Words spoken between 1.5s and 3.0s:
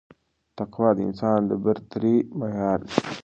برترۍ معیار دی